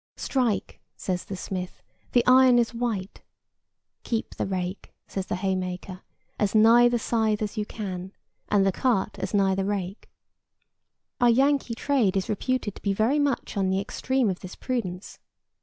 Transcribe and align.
Strike, 0.17 0.81
says 0.95 1.25
the 1.25 1.35
smith, 1.35 1.83
the 2.13 2.25
iron 2.25 2.57
is 2.57 2.73
white; 2.73 3.21
keep 4.01 4.33
the 4.33 4.47
rake, 4.47 4.91
says 5.07 5.27
the 5.27 5.35
haymaker, 5.35 6.01
as 6.39 6.55
nigh 6.55 6.89
the 6.89 6.97
scythe 6.97 7.39
as 7.43 7.55
you 7.55 7.67
can, 7.67 8.11
and 8.49 8.65
the 8.65 8.71
cart 8.71 9.19
as 9.19 9.31
nigh 9.35 9.53
the 9.53 9.63
rake. 9.63 10.09
Our 11.19 11.29
Yankee 11.29 11.75
trade 11.75 12.17
is 12.17 12.29
reputed 12.29 12.73
to 12.73 12.81
be 12.81 12.93
very 12.93 13.19
much 13.19 13.55
on 13.55 13.69
the 13.69 13.79
extreme 13.79 14.27
of 14.31 14.39
this 14.39 14.55
prudence. 14.55 15.19